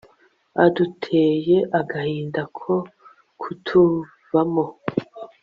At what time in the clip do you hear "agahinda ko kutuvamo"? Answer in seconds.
1.79-4.65